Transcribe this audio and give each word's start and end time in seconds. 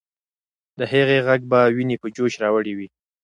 د 0.79 0.81
هغې 0.91 1.17
ږغ 1.25 1.41
به 1.51 1.59
ويني 1.75 1.97
په 2.01 2.07
جوش 2.15 2.33
راوړي 2.43 2.73
وي. 2.77 2.87